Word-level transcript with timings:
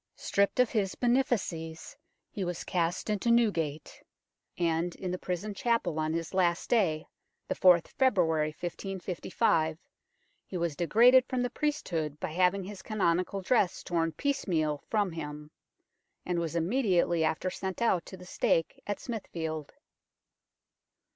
Stripped 0.15 0.59
of 0.59 0.71
his 0.71 0.95
benefices, 0.95 1.95
he 2.31 2.43
was 2.43 2.63
cast 2.63 3.07
into 3.07 3.29
Newgate; 3.29 4.01
and 4.57 4.95
in 4.95 5.11
the 5.11 5.19
prison 5.19 5.53
chapel 5.53 5.99
on 5.99 6.11
his 6.11 6.33
last 6.33 6.71
day, 6.71 7.05
the 7.47 7.53
4th 7.53 7.87
February 7.89 8.47
1555, 8.47 9.77
he 10.47 10.57
was 10.57 10.75
degraded 10.75 11.23
from 11.27 11.43
the 11.43 11.51
priesthood 11.51 12.19
by 12.19 12.31
having 12.31 12.63
his 12.63 12.81
canonical 12.81 13.41
dress 13.43 13.83
torn 13.83 14.11
piece 14.13 14.47
meal 14.47 14.83
from 14.89 15.11
him, 15.11 15.51
and 16.25 16.39
was 16.39 16.55
immediately 16.55 17.23
after 17.23 17.51
sent 17.51 17.79
out 17.79 18.03
to 18.07 18.17
the 18.17 18.25
stake 18.25 18.81
at 18.87 18.99
Smithfield. 18.99 19.71